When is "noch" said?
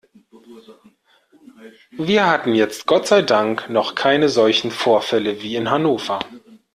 3.69-3.93